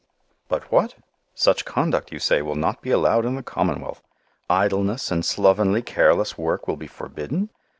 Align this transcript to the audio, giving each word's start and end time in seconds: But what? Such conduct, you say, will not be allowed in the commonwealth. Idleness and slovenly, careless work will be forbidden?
But 0.47 0.71
what? 0.71 0.95
Such 1.35 1.63
conduct, 1.63 2.11
you 2.11 2.17
say, 2.17 2.41
will 2.41 2.55
not 2.55 2.81
be 2.81 2.89
allowed 2.89 3.23
in 3.23 3.35
the 3.35 3.43
commonwealth. 3.43 4.01
Idleness 4.49 5.11
and 5.11 5.23
slovenly, 5.23 5.83
careless 5.83 6.39
work 6.39 6.67
will 6.67 6.75
be 6.75 6.87
forbidden? 6.87 7.51